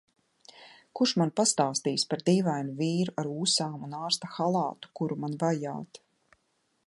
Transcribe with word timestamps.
Kurš 0.99 1.11
man 1.21 1.31
pastāstīs 1.39 2.05
par 2.13 2.23
dīvainu 2.29 2.73
vīru 2.79 3.13
ar 3.23 3.29
ūsām 3.43 3.75
un 3.89 3.93
ārsta 3.99 4.29
halātu 4.39 4.93
kuru 5.01 5.19
man 5.27 5.37
vajāt? 5.45 6.01